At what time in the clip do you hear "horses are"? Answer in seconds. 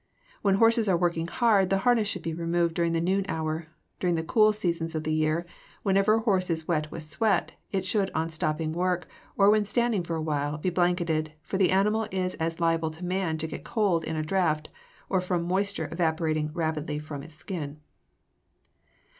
0.55-0.97